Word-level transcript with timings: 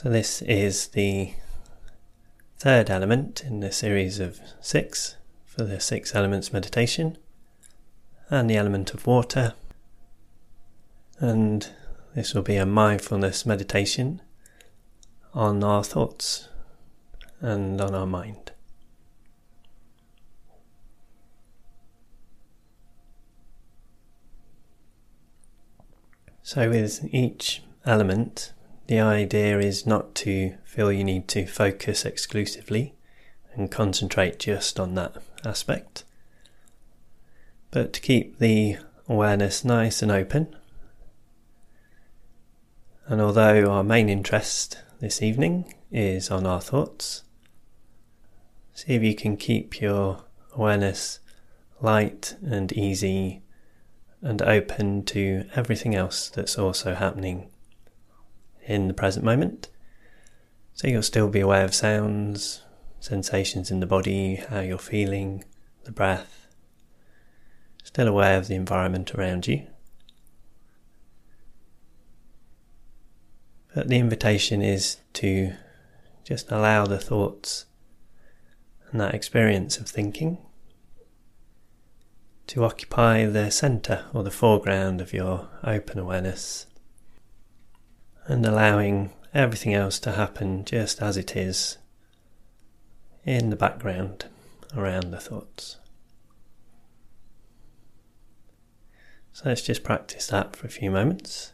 So, 0.00 0.08
this 0.08 0.42
is 0.42 0.86
the 0.86 1.32
third 2.56 2.88
element 2.88 3.42
in 3.42 3.58
the 3.58 3.72
series 3.72 4.20
of 4.20 4.38
six 4.60 5.16
for 5.44 5.64
the 5.64 5.80
six 5.80 6.14
elements 6.14 6.52
meditation, 6.52 7.18
and 8.30 8.48
the 8.48 8.56
element 8.56 8.94
of 8.94 9.08
water. 9.08 9.54
And 11.18 11.68
this 12.14 12.32
will 12.32 12.42
be 12.42 12.54
a 12.54 12.64
mindfulness 12.64 13.44
meditation 13.44 14.22
on 15.34 15.64
our 15.64 15.82
thoughts 15.82 16.46
and 17.40 17.80
on 17.80 17.92
our 17.92 18.06
mind. 18.06 18.52
So, 26.44 26.70
with 26.70 27.12
each 27.12 27.64
element, 27.84 28.52
the 28.88 28.98
idea 28.98 29.58
is 29.58 29.86
not 29.86 30.14
to 30.14 30.54
feel 30.64 30.90
you 30.90 31.04
need 31.04 31.28
to 31.28 31.46
focus 31.46 32.06
exclusively 32.06 32.94
and 33.54 33.70
concentrate 33.70 34.38
just 34.38 34.80
on 34.80 34.94
that 34.94 35.22
aspect, 35.44 36.04
but 37.70 37.92
to 37.92 38.00
keep 38.00 38.38
the 38.38 38.78
awareness 39.06 39.62
nice 39.62 40.00
and 40.00 40.10
open. 40.10 40.56
And 43.06 43.20
although 43.20 43.70
our 43.70 43.84
main 43.84 44.08
interest 44.08 44.78
this 45.00 45.20
evening 45.20 45.74
is 45.92 46.30
on 46.30 46.46
our 46.46 46.60
thoughts, 46.60 47.24
see 48.72 48.94
if 48.94 49.02
you 49.02 49.14
can 49.14 49.36
keep 49.36 49.82
your 49.82 50.24
awareness 50.54 51.20
light 51.82 52.36
and 52.42 52.72
easy 52.72 53.42
and 54.22 54.40
open 54.40 55.04
to 55.04 55.44
everything 55.54 55.94
else 55.94 56.30
that's 56.30 56.58
also 56.58 56.94
happening 56.94 57.50
in 58.68 58.86
the 58.86 58.94
present 58.94 59.24
moment. 59.24 59.68
So 60.74 60.86
you'll 60.86 61.02
still 61.02 61.28
be 61.28 61.40
aware 61.40 61.64
of 61.64 61.74
sounds, 61.74 62.62
sensations 63.00 63.70
in 63.70 63.80
the 63.80 63.86
body, 63.86 64.36
how 64.36 64.60
you're 64.60 64.78
feeling, 64.78 65.44
the 65.84 65.90
breath, 65.90 66.46
still 67.82 68.06
aware 68.06 68.36
of 68.36 68.46
the 68.46 68.54
environment 68.54 69.14
around 69.14 69.48
you. 69.48 69.66
But 73.74 73.88
the 73.88 73.98
invitation 73.98 74.60
is 74.60 74.98
to 75.14 75.54
just 76.22 76.50
allow 76.50 76.84
the 76.84 76.98
thoughts 76.98 77.64
and 78.90 79.00
that 79.00 79.14
experience 79.14 79.78
of 79.78 79.88
thinking 79.88 80.38
to 82.48 82.64
occupy 82.64 83.26
the 83.26 83.50
center 83.50 84.06
or 84.12 84.22
the 84.22 84.30
foreground 84.30 85.00
of 85.00 85.12
your 85.12 85.48
open 85.62 85.98
awareness 85.98 86.66
and 88.28 88.44
allowing 88.44 89.10
everything 89.34 89.74
else 89.74 89.98
to 89.98 90.12
happen 90.12 90.64
just 90.64 91.02
as 91.02 91.16
it 91.16 91.34
is 91.34 91.78
in 93.24 93.50
the 93.50 93.56
background 93.56 94.26
around 94.76 95.10
the 95.10 95.18
thoughts. 95.18 95.78
So 99.32 99.48
let's 99.48 99.62
just 99.62 99.82
practice 99.82 100.26
that 100.28 100.54
for 100.54 100.66
a 100.66 100.70
few 100.70 100.90
moments. 100.90 101.52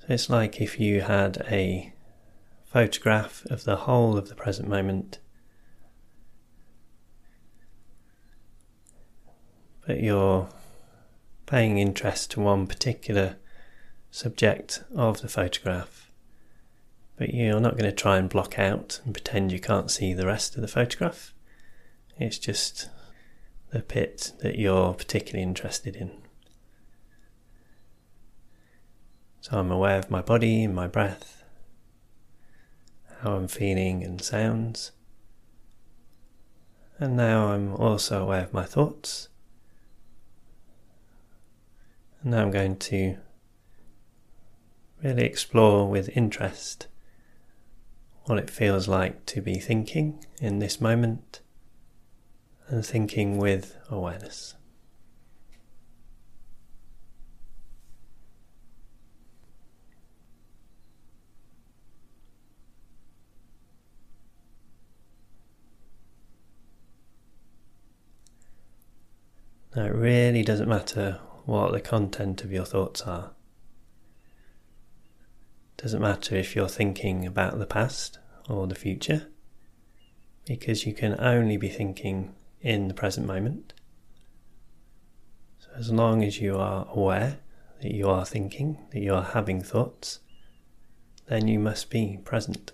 So 0.00 0.06
it's 0.10 0.28
like 0.28 0.60
if 0.60 0.78
you 0.78 1.00
had 1.00 1.38
a 1.50 1.92
photograph 2.66 3.46
of 3.46 3.64
the 3.64 3.76
whole 3.76 4.18
of 4.18 4.28
the 4.28 4.34
present 4.34 4.68
moment 4.68 5.20
but 9.86 10.00
you're 10.00 10.46
paying 11.48 11.78
interest 11.78 12.30
to 12.30 12.40
one 12.40 12.66
particular 12.66 13.36
subject 14.10 14.84
of 14.94 15.22
the 15.22 15.28
photograph, 15.28 16.10
but 17.16 17.32
you're 17.32 17.58
not 17.58 17.72
going 17.72 17.90
to 17.90 17.92
try 17.92 18.18
and 18.18 18.28
block 18.28 18.58
out 18.58 19.00
and 19.02 19.14
pretend 19.14 19.50
you 19.50 19.58
can't 19.58 19.90
see 19.90 20.12
the 20.12 20.26
rest 20.26 20.56
of 20.56 20.60
the 20.60 20.68
photograph. 20.68 21.32
It's 22.18 22.38
just 22.38 22.90
the 23.70 23.80
pit 23.80 24.32
that 24.40 24.58
you're 24.58 24.92
particularly 24.92 25.42
interested 25.42 25.96
in. 25.96 26.10
So 29.40 29.58
I'm 29.58 29.70
aware 29.70 29.98
of 29.98 30.10
my 30.10 30.20
body 30.20 30.64
and 30.64 30.74
my 30.74 30.86
breath, 30.86 31.44
how 33.22 33.36
I'm 33.36 33.48
feeling 33.48 34.04
and 34.04 34.20
sounds. 34.20 34.92
And 36.98 37.16
now 37.16 37.52
I'm 37.52 37.74
also 37.74 38.22
aware 38.22 38.44
of 38.44 38.52
my 38.52 38.64
thoughts 38.64 39.28
now 42.28 42.42
I'm 42.42 42.50
going 42.50 42.76
to 42.76 43.16
really 45.02 45.24
explore 45.24 45.88
with 45.88 46.10
interest 46.16 46.86
what 48.24 48.38
it 48.38 48.50
feels 48.50 48.86
like 48.86 49.24
to 49.26 49.40
be 49.40 49.54
thinking 49.54 50.22
in 50.40 50.58
this 50.58 50.80
moment 50.80 51.40
and 52.68 52.84
thinking 52.84 53.38
with 53.38 53.76
awareness. 53.88 54.54
Now, 69.74 69.84
it 69.84 69.94
really 69.94 70.42
doesn't 70.42 70.68
matter 70.68 71.20
what 71.48 71.72
the 71.72 71.80
content 71.80 72.44
of 72.44 72.52
your 72.52 72.66
thoughts 72.66 73.00
are. 73.02 73.30
Doesn't 75.78 76.02
matter 76.02 76.36
if 76.36 76.54
you're 76.54 76.68
thinking 76.68 77.24
about 77.24 77.58
the 77.58 77.64
past 77.64 78.18
or 78.50 78.66
the 78.66 78.74
future, 78.74 79.28
because 80.44 80.84
you 80.84 80.92
can 80.92 81.18
only 81.18 81.56
be 81.56 81.70
thinking 81.70 82.34
in 82.60 82.88
the 82.88 82.92
present 82.92 83.26
moment. 83.26 83.72
So, 85.60 85.68
as 85.74 85.90
long 85.90 86.22
as 86.22 86.38
you 86.38 86.58
are 86.58 86.86
aware 86.90 87.38
that 87.80 87.94
you 87.94 88.10
are 88.10 88.26
thinking, 88.26 88.86
that 88.92 89.00
you 89.00 89.14
are 89.14 89.22
having 89.22 89.62
thoughts, 89.62 90.20
then 91.28 91.48
you 91.48 91.58
must 91.58 91.88
be 91.88 92.18
present. 92.24 92.72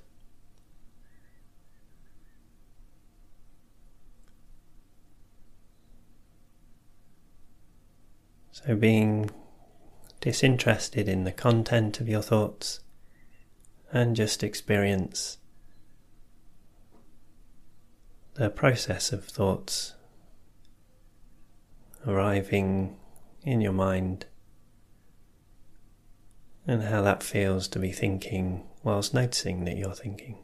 So, 8.55 8.77
being 8.77 9.31
disinterested 10.21 11.09
in 11.09 11.25
the 11.25 11.33
content 11.33 12.01
of 12.01 12.09
your 12.09 12.23
thoughts 12.23 12.79
and 13.93 14.15
just 14.15 14.45
experience 14.45 15.39
the 18.35 18.51
process 18.51 19.11
of 19.11 19.25
thoughts 19.25 19.95
arriving 22.07 22.97
in 23.43 23.61
your 23.61 23.73
mind 23.73 24.27
and 26.65 26.85
how 26.85 27.03
that 27.03 27.25
feels 27.25 27.67
to 27.67 27.81
be 27.81 27.91
thinking 27.91 28.63
whilst 28.85 29.13
noticing 29.13 29.65
that 29.65 29.77
you're 29.77 29.95
thinking. 29.95 30.44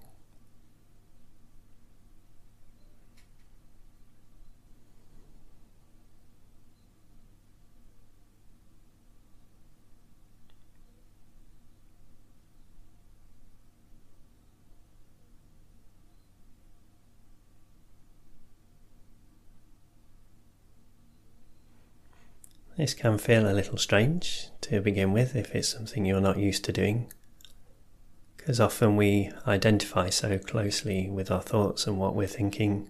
This 22.80 22.94
can 22.94 23.18
feel 23.18 23.46
a 23.46 23.52
little 23.52 23.76
strange 23.76 24.48
to 24.62 24.80
begin 24.80 25.12
with 25.12 25.36
if 25.36 25.54
it's 25.54 25.68
something 25.68 26.06
you're 26.06 26.18
not 26.18 26.38
used 26.38 26.64
to 26.64 26.72
doing, 26.72 27.12
because 28.38 28.58
often 28.58 28.96
we 28.96 29.31
identify 29.46 30.08
so 30.08 30.38
closely 30.38 31.10
with 31.10 31.31
our 31.31 31.43
thoughts 31.43 31.87
and 31.87 31.99
what 31.99 32.14
we're 32.14 32.26
thinking. 32.26 32.88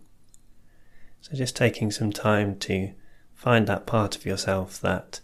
So, 1.21 1.37
just 1.37 1.57
taking 1.57 1.91
some 1.91 2.13
time 2.13 2.57
to 2.61 2.93
find 3.35 3.67
that 3.67 3.85
part 3.85 4.15
of 4.15 4.25
yourself 4.25 4.81
that 4.81 5.23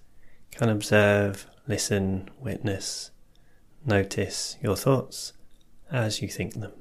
can 0.50 0.68
observe, 0.68 1.46
listen, 1.68 2.28
witness, 2.40 3.12
notice 3.84 4.56
your 4.60 4.74
thoughts 4.74 5.32
as 5.92 6.20
you 6.20 6.26
think 6.26 6.54
them. 6.54 6.72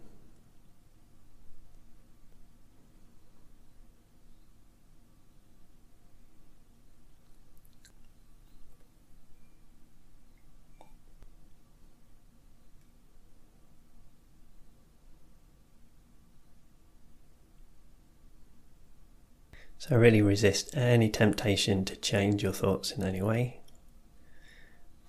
So, 19.88 19.96
really 19.98 20.24
resist 20.24 20.76
any 20.76 21.10
temptation 21.10 21.86
to 21.86 21.96
change 21.96 22.42
your 22.42 22.54
thoughts 22.54 22.90
in 22.90 23.04
any 23.04 23.22
way. 23.22 23.60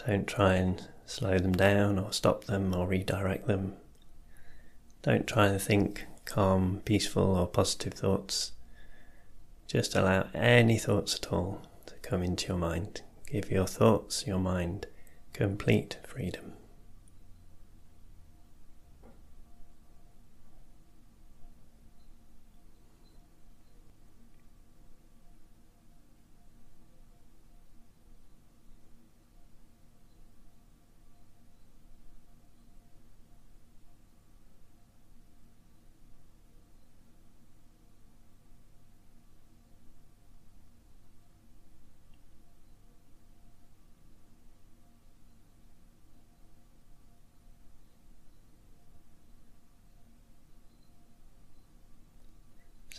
Don't 0.06 0.26
try 0.26 0.56
and 0.56 0.86
slow 1.06 1.38
them 1.38 1.54
down 1.54 1.98
or 1.98 2.12
stop 2.12 2.44
them 2.44 2.74
or 2.74 2.86
redirect 2.86 3.46
them. 3.46 3.72
Don't 5.00 5.26
try 5.26 5.46
and 5.46 5.62
think 5.62 6.04
calm, 6.26 6.82
peaceful, 6.84 7.36
or 7.36 7.46
positive 7.46 7.94
thoughts. 7.94 8.52
Just 9.66 9.96
allow 9.96 10.28
any 10.34 10.76
thoughts 10.76 11.14
at 11.14 11.32
all 11.32 11.62
to 11.86 11.94
come 12.02 12.22
into 12.22 12.48
your 12.48 12.58
mind. 12.58 13.00
Give 13.26 13.50
your 13.50 13.66
thoughts, 13.66 14.26
your 14.26 14.38
mind, 14.38 14.88
complete 15.32 15.96
freedom. 16.06 16.55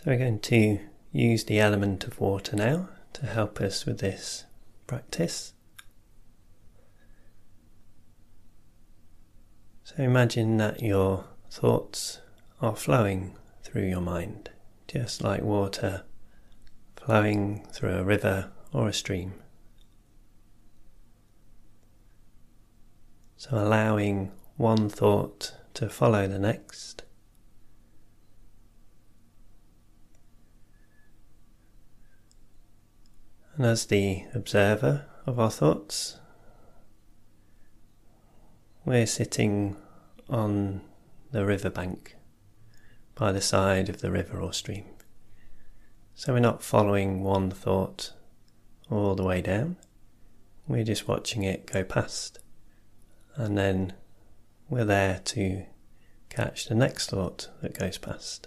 So 0.08 0.12
we're 0.12 0.20
going 0.20 0.40
to 0.40 0.80
use 1.12 1.44
the 1.44 1.60
element 1.60 2.04
of 2.04 2.18
water 2.18 2.56
now 2.56 2.88
to 3.12 3.26
help 3.26 3.60
us 3.60 3.84
with 3.84 3.98
this 3.98 4.46
practice. 4.86 5.52
So 9.84 9.96
imagine 9.98 10.56
that 10.56 10.82
your 10.82 11.26
thoughts 11.50 12.22
are 12.62 12.74
flowing 12.74 13.36
through 13.62 13.86
your 13.86 14.00
mind, 14.00 14.48
just 14.86 15.22
like 15.22 15.42
water 15.42 16.04
flowing 16.96 17.66
through 17.70 17.92
a 17.98 18.02
river 18.02 18.50
or 18.72 18.88
a 18.88 18.94
stream. 18.94 19.34
So 23.36 23.58
allowing 23.58 24.32
one 24.56 24.88
thought 24.88 25.54
to 25.74 25.90
follow 25.90 26.26
the 26.26 26.38
next 26.38 27.02
And 33.58 33.66
as 33.66 33.86
the 33.86 34.22
observer 34.34 35.06
of 35.26 35.40
our 35.40 35.50
thoughts, 35.50 36.20
we're 38.84 39.04
sitting 39.04 39.74
on 40.30 40.82
the 41.32 41.44
riverbank 41.44 42.14
by 43.16 43.32
the 43.32 43.40
side 43.40 43.88
of 43.88 44.00
the 44.00 44.12
river 44.12 44.40
or 44.40 44.52
stream. 44.52 44.84
So 46.14 46.34
we're 46.34 46.38
not 46.38 46.62
following 46.62 47.24
one 47.24 47.50
thought 47.50 48.12
all 48.92 49.16
the 49.16 49.24
way 49.24 49.42
down, 49.42 49.76
we're 50.68 50.84
just 50.84 51.08
watching 51.08 51.42
it 51.42 51.66
go 51.66 51.82
past. 51.82 52.38
And 53.34 53.58
then 53.58 53.92
we're 54.70 54.84
there 54.84 55.20
to 55.24 55.64
catch 56.30 56.66
the 56.66 56.76
next 56.76 57.10
thought 57.10 57.48
that 57.60 57.76
goes 57.76 57.98
past. 57.98 58.46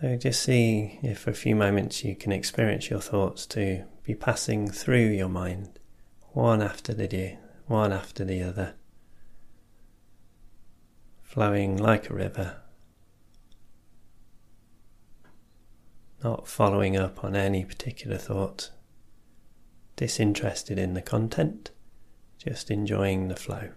So 0.00 0.16
just 0.16 0.42
see 0.42 0.98
if 1.02 1.20
for 1.20 1.30
a 1.30 1.34
few 1.34 1.54
moments 1.54 2.04
you 2.04 2.16
can 2.16 2.32
experience 2.32 2.90
your 2.90 3.00
thoughts 3.00 3.46
to 3.46 3.84
be 4.02 4.14
passing 4.14 4.68
through 4.68 5.08
your 5.08 5.28
mind, 5.28 5.78
one 6.32 6.60
after 6.60 6.92
the 6.92 7.04
other, 7.04 7.38
one 7.66 7.92
after 7.92 8.24
the 8.24 8.42
other, 8.42 8.74
flowing 11.22 11.76
like 11.76 12.10
a 12.10 12.14
river, 12.14 12.56
not 16.22 16.48
following 16.48 16.96
up 16.96 17.22
on 17.22 17.36
any 17.36 17.64
particular 17.64 18.18
thought, 18.18 18.70
disinterested 19.96 20.78
in 20.78 20.94
the 20.94 21.02
content, 21.02 21.70
just 22.36 22.70
enjoying 22.70 23.28
the 23.28 23.36
flow. 23.36 23.70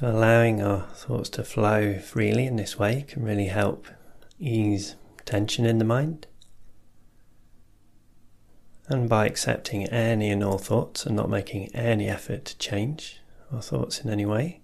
So, 0.00 0.08
allowing 0.08 0.62
our 0.62 0.86
thoughts 0.94 1.28
to 1.30 1.44
flow 1.44 1.98
freely 1.98 2.46
in 2.46 2.56
this 2.56 2.78
way 2.78 3.04
can 3.06 3.22
really 3.22 3.48
help 3.48 3.86
ease 4.38 4.96
tension 5.26 5.66
in 5.66 5.76
the 5.76 5.84
mind. 5.84 6.26
And 8.88 9.10
by 9.10 9.26
accepting 9.26 9.84
any 9.88 10.30
and 10.30 10.42
all 10.42 10.56
thoughts 10.56 11.04
and 11.04 11.14
not 11.14 11.28
making 11.28 11.68
any 11.74 12.08
effort 12.08 12.46
to 12.46 12.56
change 12.56 13.20
our 13.52 13.60
thoughts 13.60 14.00
in 14.00 14.08
any 14.08 14.24
way, 14.24 14.62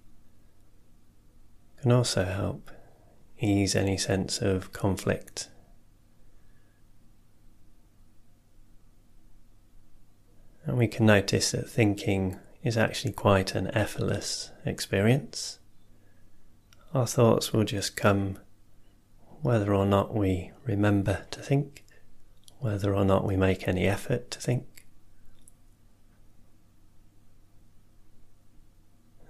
can 1.81 1.91
also 1.91 2.25
help 2.25 2.71
ease 3.39 3.75
any 3.75 3.95
sense 3.95 4.41
of 4.41 4.73
conflict. 4.73 5.49
And 10.65 10.79
we 10.79 10.87
can 10.87 11.05
notice 11.05 11.51
that 11.51 11.69
thinking 11.69 12.39
is 12.67 12.77
actually 12.77 13.13
quite 13.13 13.55
an 13.55 13.75
effortless 13.75 14.51
experience. 14.65 15.59
Our 16.93 17.07
thoughts 17.07 17.53
will 17.53 17.63
just 17.63 17.95
come 17.95 18.39
whether 19.41 19.73
or 19.73 19.85
not 19.85 20.13
we 20.13 20.51
remember 20.65 21.25
to 21.31 21.41
think, 21.41 21.85
whether 22.59 22.93
or 22.93 23.05
not 23.05 23.25
we 23.25 23.37
make 23.37 23.67
any 23.67 23.87
effort 23.87 24.29
to 24.31 24.39
think. 24.39 24.85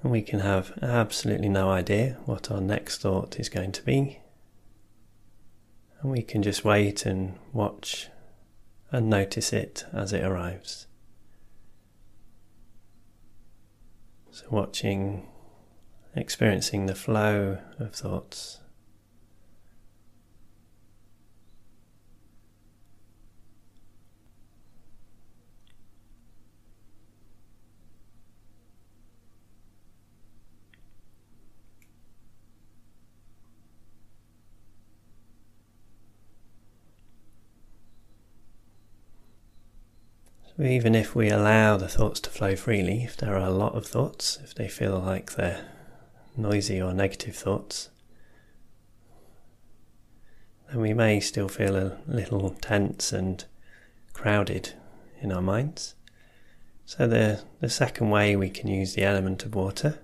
And 0.01 0.11
we 0.11 0.21
can 0.21 0.39
have 0.39 0.77
absolutely 0.81 1.49
no 1.49 1.69
idea 1.69 2.17
what 2.25 2.49
our 2.49 2.61
next 2.61 3.01
thought 3.01 3.39
is 3.39 3.49
going 3.49 3.71
to 3.73 3.83
be. 3.83 4.19
And 6.01 6.11
we 6.11 6.23
can 6.23 6.41
just 6.41 6.63
wait 6.63 7.05
and 7.05 7.37
watch 7.53 8.09
and 8.91 9.09
notice 9.09 9.53
it 9.53 9.85
as 9.93 10.13
it 10.13 10.23
arrives. 10.23 10.86
So, 14.37 14.45
watching, 14.51 15.25
experiencing 16.15 16.85
the 16.85 16.93
flow 16.93 17.57
of 17.79 17.95
thoughts. 17.95 18.59
Even 40.59 40.95
if 40.95 41.15
we 41.15 41.29
allow 41.29 41.77
the 41.77 41.87
thoughts 41.87 42.19
to 42.21 42.29
flow 42.29 42.55
freely, 42.55 43.03
if 43.03 43.15
there 43.15 43.35
are 43.35 43.47
a 43.47 43.51
lot 43.51 43.75
of 43.75 43.85
thoughts, 43.85 44.39
if 44.43 44.55
they 44.55 44.67
feel 44.67 44.99
like 44.99 45.33
they're 45.33 45.65
noisy 46.35 46.81
or 46.81 46.93
negative 46.93 47.35
thoughts, 47.35 47.89
then 50.69 50.81
we 50.81 50.93
may 50.93 51.19
still 51.19 51.47
feel 51.47 51.75
a 51.75 51.97
little 52.07 52.49
tense 52.61 53.13
and 53.13 53.45
crowded 54.13 54.73
in 55.21 55.31
our 55.31 55.41
minds. 55.41 55.93
So, 56.85 57.07
the, 57.07 57.43
the 57.59 57.69
second 57.69 58.09
way 58.09 58.35
we 58.35 58.49
can 58.49 58.67
use 58.67 58.95
the 58.95 59.03
element 59.03 59.43
of 59.43 59.53
water 59.53 59.99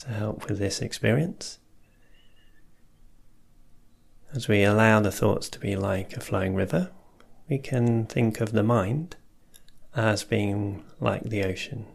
to 0.00 0.08
help 0.08 0.48
with 0.48 0.58
this 0.58 0.80
experience 0.80 1.58
As 4.32 4.46
we 4.46 4.62
allow 4.62 5.00
the 5.00 5.10
thoughts 5.10 5.48
to 5.48 5.58
be 5.58 5.74
like 5.74 6.16
a 6.16 6.20
flowing 6.20 6.54
river, 6.54 6.92
we 7.48 7.58
can 7.58 8.06
think 8.06 8.40
of 8.40 8.52
the 8.52 8.62
mind 8.62 9.16
as 9.94 10.24
being 10.24 10.84
like 11.00 11.24
the 11.24 11.44
ocean. 11.44 11.86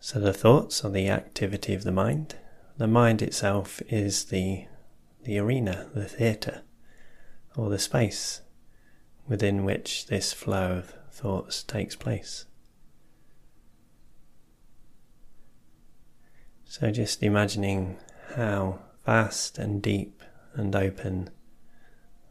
So 0.00 0.18
the 0.18 0.32
thoughts 0.32 0.84
are 0.84 0.90
the 0.90 1.08
activity 1.08 1.74
of 1.74 1.84
the 1.84 1.92
mind. 1.92 2.34
The 2.76 2.88
mind 2.88 3.22
itself 3.22 3.80
is 3.88 4.26
the 4.26 4.66
the 5.24 5.38
arena, 5.38 5.88
the 5.94 6.06
theatre, 6.06 6.62
or 7.56 7.70
the 7.70 7.78
space 7.78 8.40
within 9.28 9.64
which 9.64 10.06
this 10.06 10.32
flow 10.32 10.78
of 10.78 10.94
thoughts 11.12 11.62
takes 11.62 11.94
place. 11.94 12.44
So 16.64 16.90
just 16.90 17.22
imagining 17.22 17.98
how 18.34 18.80
vast 19.04 19.58
and 19.58 19.80
deep 19.80 20.22
and 20.54 20.74
open 20.74 21.30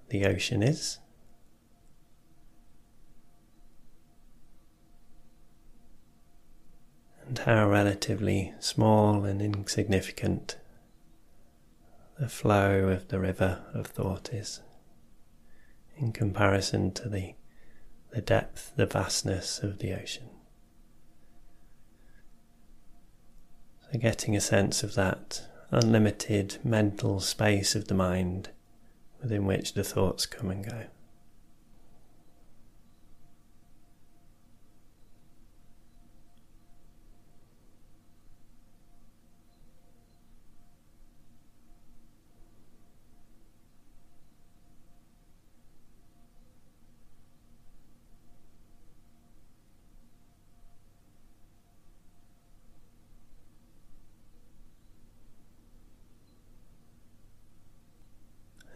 the 0.10 0.26
ocean 0.26 0.62
is. 0.64 0.98
And 7.32 7.40
how 7.40 7.70
relatively 7.70 8.54
small 8.60 9.24
and 9.24 9.42
insignificant 9.42 10.58
the 12.20 12.28
flow 12.28 12.90
of 12.90 13.08
the 13.08 13.22
river 13.22 13.64
of 13.74 13.88
thought 13.88 14.34
is 14.34 14.60
in 15.96 16.12
comparison 16.12 16.92
to 16.92 17.08
the, 17.08 17.36
the 18.10 18.20
depth, 18.20 18.74
the 18.76 18.86
vastness 18.86 19.60
of 19.60 19.80
the 19.80 19.94
ocean. 19.94 20.28
So, 23.90 23.98
getting 23.98 24.36
a 24.36 24.42
sense 24.42 24.84
of 24.84 24.96
that 24.96 25.48
unlimited 25.70 26.58
mental 26.66 27.22
space 27.22 27.76
of 27.76 27.88
the 27.88 27.94
mind 27.94 28.50
within 29.22 29.46
which 29.46 29.74
the 29.74 29.86
thoughts 29.86 30.26
come 30.26 30.52
and 30.52 30.66
go. 30.66 30.84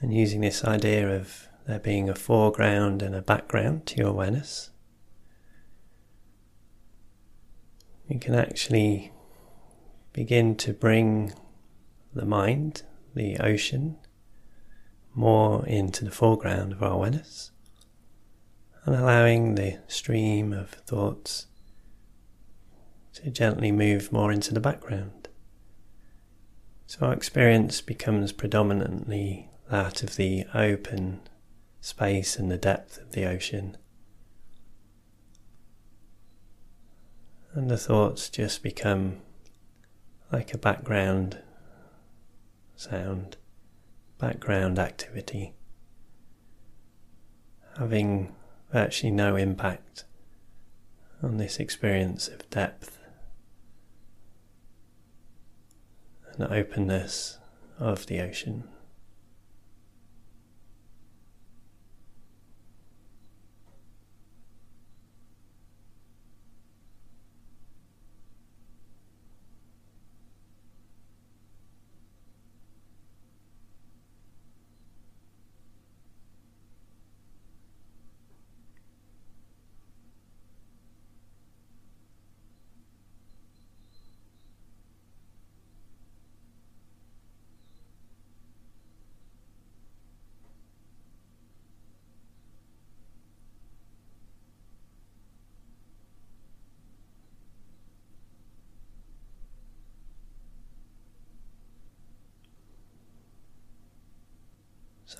And 0.05 0.13
using 0.13 0.41
this 0.41 0.63
idea 0.63 1.17
of 1.17 1.47
there 1.65 1.79
being 1.79 2.07
a 2.07 2.13
foreground 2.13 3.01
and 3.01 3.15
a 3.15 3.23
background 3.23 3.87
to 3.87 3.97
your 3.97 4.09
awareness, 4.09 4.69
you 8.07 8.19
can 8.19 8.35
actually 8.35 9.11
begin 10.13 10.55
to 10.57 10.73
bring 10.73 11.33
the 12.13 12.23
mind, 12.23 12.83
the 13.15 13.39
ocean, 13.39 13.97
more 15.15 15.65
into 15.65 16.05
the 16.05 16.11
foreground 16.11 16.71
of 16.71 16.83
our 16.83 16.91
awareness 16.91 17.49
and 18.85 18.95
allowing 18.95 19.55
the 19.55 19.79
stream 19.87 20.53
of 20.53 20.69
thoughts 20.69 21.47
to 23.13 23.31
gently 23.31 23.71
move 23.71 24.11
more 24.11 24.31
into 24.31 24.53
the 24.53 24.59
background. 24.59 25.29
So 26.85 27.07
our 27.07 27.13
experience 27.13 27.81
becomes 27.81 28.31
predominantly 28.31 29.49
that 29.69 30.03
of 30.03 30.15
the 30.15 30.45
open 30.53 31.21
space 31.81 32.37
and 32.37 32.51
the 32.51 32.57
depth 32.57 32.97
of 32.97 33.11
the 33.11 33.25
ocean. 33.25 33.77
And 37.53 37.69
the 37.69 37.77
thoughts 37.77 38.29
just 38.29 38.61
become 38.61 39.21
like 40.31 40.53
a 40.53 40.57
background 40.57 41.39
sound, 42.75 43.37
background 44.17 44.77
activity, 44.77 45.53
having 47.77 48.35
virtually 48.71 49.11
no 49.11 49.35
impact 49.35 50.03
on 51.23 51.37
this 51.37 51.59
experience 51.59 52.27
of 52.27 52.49
depth 52.49 52.99
and 56.33 56.51
openness 56.51 57.39
of 57.79 58.05
the 58.07 58.19
ocean. 58.19 58.67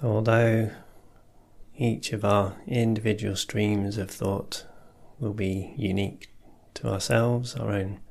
So, 0.02 0.08
although 0.08 0.72
each 1.78 2.12
of 2.12 2.26
our 2.26 2.58
individual 2.68 3.38
streams 3.38 3.98
of 3.98 4.12
thought 4.12 4.66
will 5.20 5.34
be 5.34 5.74
unique 5.78 6.28
to 6.76 6.90
ourselves, 6.90 7.56
our 7.56 7.72
own 7.72 8.02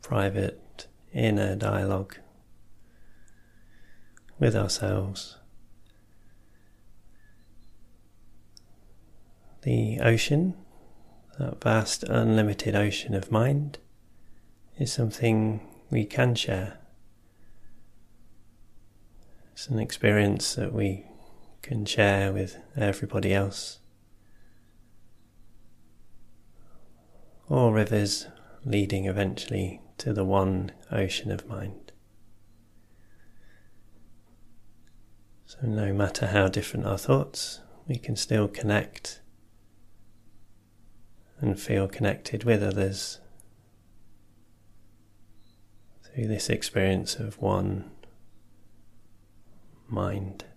private 0.00 0.86
inner 1.12 1.56
dialogue 1.56 2.18
with 4.38 4.54
ourselves, 4.54 5.38
the 9.62 9.98
ocean, 10.00 10.54
that 11.36 11.60
vast 11.60 12.04
unlimited 12.04 12.76
ocean 12.76 13.14
of 13.14 13.32
mind, 13.32 13.78
is 14.78 14.92
something 14.92 15.66
we 15.90 16.04
can 16.04 16.36
share 16.36 16.78
it's 19.52 19.68
an 19.68 19.78
experience 19.78 20.54
that 20.54 20.72
we 20.72 21.06
can 21.62 21.84
share 21.84 22.32
with 22.32 22.58
everybody 22.76 23.32
else. 23.32 23.78
All 27.48 27.72
rivers 27.72 28.26
leading 28.64 29.06
eventually 29.06 29.80
to 29.98 30.12
the 30.12 30.24
one 30.24 30.72
ocean 30.90 31.30
of 31.30 31.46
mind. 31.46 31.92
So, 35.44 35.58
no 35.62 35.92
matter 35.92 36.28
how 36.28 36.48
different 36.48 36.86
our 36.86 36.98
thoughts, 36.98 37.60
we 37.86 37.96
can 37.96 38.16
still 38.16 38.48
connect 38.48 39.20
and 41.40 41.60
feel 41.60 41.88
connected 41.88 42.44
with 42.44 42.62
others 42.62 43.20
through 46.02 46.26
this 46.26 46.48
experience 46.48 47.16
of 47.16 47.38
one 47.38 47.91
mind. 49.92 50.51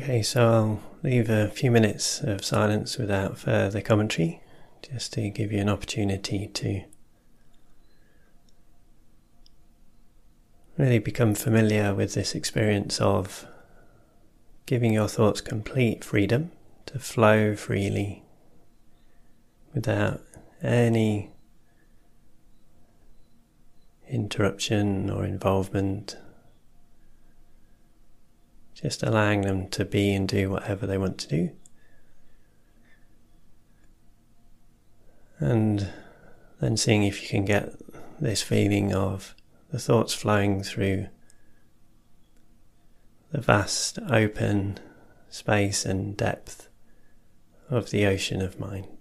Okay, 0.00 0.22
so 0.22 0.46
I'll 0.46 0.80
leave 1.02 1.28
a 1.28 1.48
few 1.48 1.72
minutes 1.72 2.20
of 2.20 2.44
silence 2.44 2.98
without 2.98 3.36
further 3.36 3.80
commentary, 3.80 4.40
just 4.80 5.12
to 5.14 5.28
give 5.28 5.50
you 5.50 5.58
an 5.58 5.68
opportunity 5.68 6.46
to 6.46 6.84
really 10.76 11.00
become 11.00 11.34
familiar 11.34 11.92
with 11.96 12.14
this 12.14 12.36
experience 12.36 13.00
of 13.00 13.44
giving 14.66 14.92
your 14.92 15.08
thoughts 15.08 15.40
complete 15.40 16.04
freedom 16.04 16.52
to 16.86 17.00
flow 17.00 17.56
freely 17.56 18.22
without 19.74 20.20
any 20.62 21.32
interruption 24.08 25.10
or 25.10 25.24
involvement 25.24 26.16
just 28.80 29.02
allowing 29.02 29.42
them 29.42 29.68
to 29.68 29.84
be 29.84 30.14
and 30.14 30.28
do 30.28 30.50
whatever 30.50 30.86
they 30.86 30.98
want 30.98 31.18
to 31.18 31.28
do. 31.28 31.50
And 35.40 35.88
then 36.60 36.76
seeing 36.76 37.04
if 37.04 37.22
you 37.22 37.28
can 37.28 37.44
get 37.44 37.74
this 38.20 38.42
feeling 38.42 38.92
of 38.92 39.34
the 39.70 39.78
thoughts 39.78 40.14
flowing 40.14 40.62
through 40.62 41.08
the 43.30 43.40
vast 43.40 43.98
open 44.10 44.78
space 45.28 45.84
and 45.84 46.16
depth 46.16 46.68
of 47.70 47.90
the 47.90 48.06
ocean 48.06 48.40
of 48.40 48.58
mind. 48.58 48.97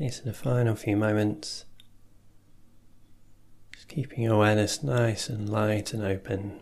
Okay, 0.00 0.10
so 0.10 0.22
the 0.22 0.32
final 0.32 0.76
few 0.76 0.96
moments, 0.96 1.64
just 3.74 3.88
keeping 3.88 4.22
your 4.22 4.34
awareness 4.34 4.80
nice 4.80 5.28
and 5.28 5.48
light 5.48 5.92
and 5.92 6.04
open, 6.04 6.60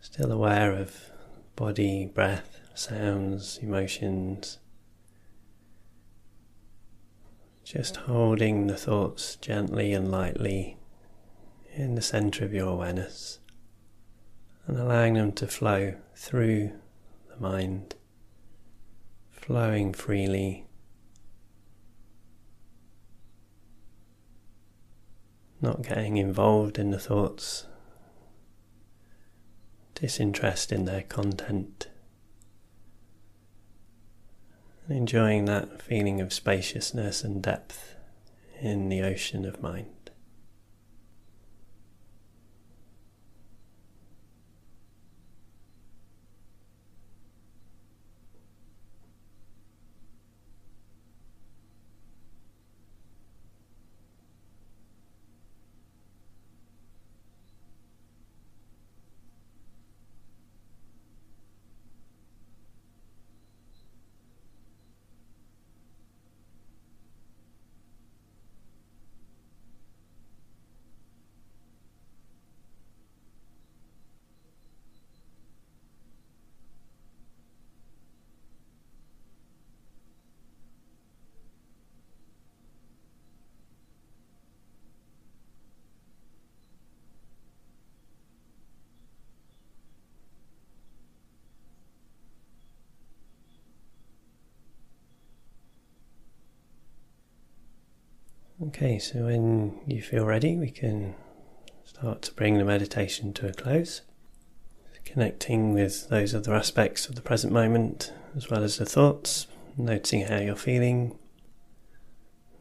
still 0.00 0.32
aware 0.32 0.72
of 0.72 1.12
body, 1.54 2.10
breath, 2.12 2.58
sounds, 2.74 3.60
emotions. 3.62 4.58
Just 7.62 7.94
holding 7.94 8.66
the 8.66 8.76
thoughts 8.76 9.36
gently 9.36 9.92
and 9.92 10.10
lightly 10.10 10.78
in 11.76 11.94
the 11.94 12.02
center 12.02 12.44
of 12.44 12.52
your 12.52 12.70
awareness 12.70 13.38
and 14.66 14.76
allowing 14.76 15.14
them 15.14 15.30
to 15.30 15.46
flow 15.46 15.94
through 16.16 16.72
the 17.28 17.36
mind, 17.40 17.94
flowing 19.30 19.94
freely 19.94 20.63
not 25.64 25.82
getting 25.82 26.18
involved 26.18 26.78
in 26.78 26.90
the 26.90 26.98
thoughts, 26.98 27.66
disinterest 29.94 30.70
in 30.70 30.84
their 30.84 31.02
content, 31.02 31.88
enjoying 34.88 35.46
that 35.46 35.80
feeling 35.80 36.20
of 36.20 36.32
spaciousness 36.32 37.24
and 37.24 37.42
depth 37.42 37.96
in 38.60 38.90
the 38.90 39.02
ocean 39.02 39.46
of 39.46 39.62
mind. 39.62 39.93
Okay, 98.74 98.98
so 98.98 99.26
when 99.26 99.78
you 99.86 100.02
feel 100.02 100.24
ready, 100.26 100.56
we 100.56 100.68
can 100.68 101.14
start 101.84 102.22
to 102.22 102.34
bring 102.34 102.58
the 102.58 102.64
meditation 102.64 103.32
to 103.34 103.46
a 103.46 103.52
close. 103.52 104.02
Connecting 105.04 105.72
with 105.72 106.08
those 106.08 106.34
other 106.34 106.52
aspects 106.52 107.08
of 107.08 107.14
the 107.14 107.22
present 107.22 107.52
moment 107.52 108.12
as 108.36 108.50
well 108.50 108.64
as 108.64 108.78
the 108.78 108.84
thoughts, 108.84 109.46
noticing 109.76 110.22
how 110.22 110.38
you're 110.38 110.56
feeling, 110.56 111.16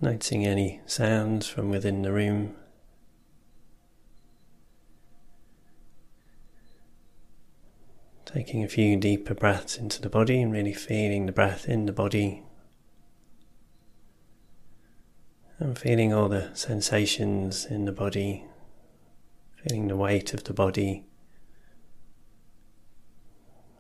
noticing 0.02 0.46
any 0.46 0.82
sounds 0.86 1.48
from 1.48 1.72
within 1.72 2.04
the 2.04 2.14
room. 2.14 2.54
Taking 8.26 8.64
a 8.64 8.70
few 8.70 8.98
deeper 8.98 9.34
breaths 9.34 9.78
into 9.78 10.00
the 10.00 10.10
body 10.10 10.44
and 10.44 10.54
really 10.54 10.74
feeling 10.74 11.26
the 11.26 11.32
breath 11.32 11.68
in 11.68 11.88
the 11.88 11.92
body 11.92 12.44
And 15.64 15.80
feeling 15.80 16.14
all 16.14 16.28
the 16.28 16.50
sensations 16.56 17.66
in 17.66 17.86
the 17.86 17.94
body, 17.94 18.44
feeling 19.56 19.88
the 19.88 19.96
weight 19.96 20.34
of 20.34 20.44
the 20.44 20.52
body, 20.52 21.06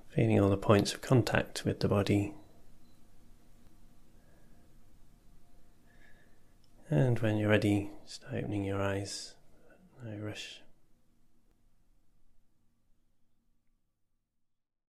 feeling 0.07 0.39
all 0.39 0.49
the 0.49 0.55
points 0.55 0.93
of 0.93 1.01
contact 1.01 1.65
with 1.65 1.81
the 1.81 1.89
body. 1.89 2.35
And 6.89 7.19
when 7.19 7.35
you're 7.35 7.49
ready, 7.49 7.89
start 8.05 8.35
opening 8.35 8.63
your 8.63 8.81
eyes. 8.81 9.35
No 10.05 10.15
rush 10.25 10.62